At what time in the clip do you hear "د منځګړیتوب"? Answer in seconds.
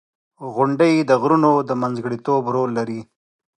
1.69-2.43